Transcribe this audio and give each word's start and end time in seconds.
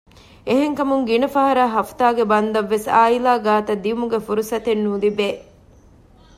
އެހެން 0.47 0.75
ކަމުން 0.77 1.03
ގިނަ 1.09 1.27
ފަހަރަށް 1.35 1.73
ހަފުތާ 1.75 2.05
ބަންދަށް 2.31 2.71
ވެސް 2.73 2.87
އާއިލާ 2.95 3.31
ގާތަށް 3.45 3.81
ދިއުމުގެ 3.83 4.19
ފުރުސަތެއް 4.25 4.83
ނުލިބޭ 4.85 5.27